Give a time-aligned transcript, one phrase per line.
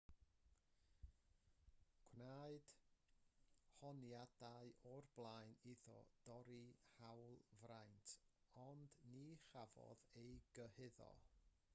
[2.13, 2.69] gwnaed
[3.81, 5.99] honiadau o'r blaen iddo
[6.31, 6.59] dorri
[6.95, 8.17] hawlfraint
[8.65, 11.13] ond ni chafodd ei gyhuddo